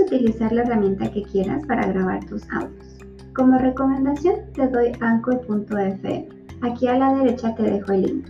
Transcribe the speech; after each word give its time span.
utilizar 0.00 0.52
la 0.52 0.62
herramienta 0.62 1.10
que 1.12 1.22
quieras 1.22 1.64
para 1.66 1.86
grabar 1.86 2.24
tus 2.26 2.42
audios. 2.50 2.98
Como 3.34 3.56
recomendación 3.58 4.34
te 4.54 4.66
doy 4.66 4.92
anchor.fm. 5.00 6.28
Aquí 6.62 6.88
a 6.88 6.98
la 6.98 7.14
derecha 7.14 7.54
te 7.54 7.62
dejo 7.62 7.92
el 7.92 8.02
link. 8.02 8.26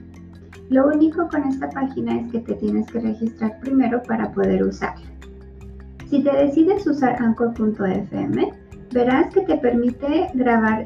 Lo 0.68 0.86
único 0.86 1.28
con 1.28 1.44
esta 1.44 1.70
página 1.70 2.20
es 2.20 2.30
que 2.30 2.40
te 2.40 2.54
tienes 2.54 2.86
que 2.88 3.00
registrar 3.00 3.58
primero 3.60 4.02
para 4.02 4.30
poder 4.32 4.62
usarla. 4.62 5.06
Si 6.08 6.22
te 6.22 6.30
decides 6.30 6.86
usar 6.86 7.20
anchor.fm, 7.20 8.52
verás 8.92 9.32
que 9.32 9.40
te 9.40 9.56
permite 9.56 10.28
grabar 10.34 10.84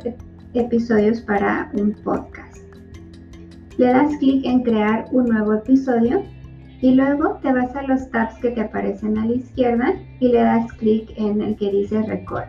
episodios 0.55 1.21
para 1.21 1.71
un 1.75 1.93
podcast. 2.05 2.59
Le 3.77 3.87
das 3.87 4.17
clic 4.19 4.45
en 4.45 4.63
crear 4.63 5.07
un 5.11 5.27
nuevo 5.27 5.55
episodio 5.55 6.23
y 6.85 6.93
luego 6.93 7.39
te 7.41 7.51
vas 7.51 7.75
a 7.77 7.83
los 7.85 8.11
tabs 8.11 8.39
que 8.41 8.51
te 8.51 8.61
aparecen 8.61 9.17
a 9.17 9.25
la 9.25 9.33
izquierda 9.33 9.95
y 10.21 10.29
le 10.29 10.41
das 10.41 10.71
clic 10.75 11.15
en 11.17 11.41
el 11.41 11.57
que 11.57 11.71
dice 11.71 12.03
record. 12.03 12.45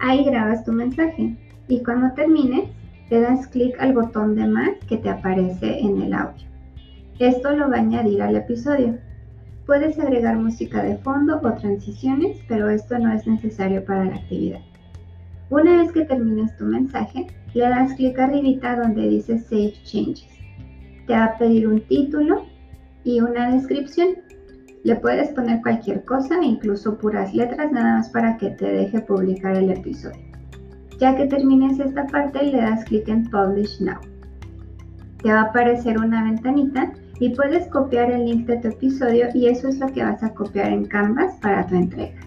Ahí 0.00 0.24
grabas 0.24 0.64
tu 0.64 0.72
mensaje 0.72 1.36
y 1.68 1.80
cuando 1.84 2.12
termines 2.14 2.70
le 3.10 3.20
das 3.20 3.46
clic 3.46 3.78
al 3.78 3.92
botón 3.92 4.34
de 4.34 4.48
más 4.48 4.70
que 4.88 4.96
te 4.96 5.10
aparece 5.10 5.78
en 5.78 6.02
el 6.02 6.12
audio. 6.12 6.44
Esto 7.20 7.52
lo 7.52 7.70
va 7.70 7.76
a 7.76 7.80
añadir 7.82 8.20
al 8.20 8.34
episodio. 8.34 8.98
Puedes 9.64 9.96
agregar 10.00 10.36
música 10.36 10.82
de 10.82 10.96
fondo 10.96 11.40
o 11.40 11.52
transiciones, 11.52 12.36
pero 12.48 12.68
esto 12.68 12.98
no 12.98 13.12
es 13.12 13.24
necesario 13.28 13.84
para 13.84 14.06
la 14.06 14.16
actividad. 14.16 14.60
Una 15.50 15.76
vez 15.76 15.92
que 15.92 16.04
termines 16.04 16.56
tu 16.56 16.64
mensaje, 16.64 17.28
le 17.54 17.60
das 17.60 17.94
clic 17.94 18.18
arribita 18.18 18.74
donde 18.74 19.08
dice 19.08 19.38
Save 19.38 19.74
Changes. 19.84 20.26
Te 21.06 21.12
va 21.12 21.26
a 21.26 21.38
pedir 21.38 21.68
un 21.68 21.80
título 21.82 22.52
y 23.04 23.20
una 23.20 23.50
descripción. 23.50 24.08
Le 24.82 24.96
puedes 24.96 25.30
poner 25.30 25.62
cualquier 25.62 26.04
cosa, 26.04 26.42
incluso 26.42 26.98
puras 26.98 27.34
letras, 27.34 27.72
nada 27.72 27.96
más 27.96 28.08
para 28.10 28.36
que 28.36 28.50
te 28.50 28.66
deje 28.66 29.00
publicar 29.00 29.56
el 29.56 29.70
episodio. 29.70 30.20
Ya 31.00 31.16
que 31.16 31.26
termines 31.26 31.78
esta 31.80 32.06
parte, 32.06 32.42
le 32.42 32.60
das 32.60 32.84
clic 32.84 33.08
en 33.08 33.24
Publish 33.30 33.80
Now. 33.80 34.00
Te 35.22 35.32
va 35.32 35.40
a 35.40 35.44
aparecer 35.44 35.98
una 35.98 36.24
ventanita 36.24 36.92
y 37.18 37.30
puedes 37.30 37.66
copiar 37.68 38.10
el 38.10 38.26
link 38.26 38.46
de 38.46 38.58
tu 38.58 38.68
episodio 38.68 39.28
y 39.34 39.46
eso 39.46 39.68
es 39.68 39.78
lo 39.78 39.86
que 39.88 40.02
vas 40.02 40.22
a 40.22 40.34
copiar 40.34 40.70
en 40.72 40.84
Canvas 40.84 41.34
para 41.40 41.66
tu 41.66 41.76
entrega. 41.76 42.20